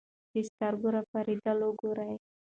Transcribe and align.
د 0.31 0.33
سترګو 0.49 0.87
رپېدل 0.95 1.57
وګورئ. 1.63 2.13